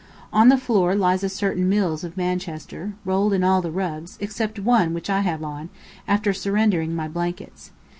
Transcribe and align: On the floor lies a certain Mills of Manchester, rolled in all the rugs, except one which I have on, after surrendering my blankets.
On 0.33 0.49
the 0.49 0.57
floor 0.57 0.95
lies 0.95 1.23
a 1.23 1.29
certain 1.29 1.69
Mills 1.69 2.03
of 2.03 2.17
Manchester, 2.17 2.93
rolled 3.05 3.33
in 3.33 3.43
all 3.43 3.61
the 3.61 3.69
rugs, 3.69 4.17
except 4.19 4.57
one 4.57 4.95
which 4.95 5.11
I 5.11 5.19
have 5.19 5.43
on, 5.43 5.69
after 6.07 6.33
surrendering 6.33 6.95
my 6.95 7.07
blankets. 7.07 7.69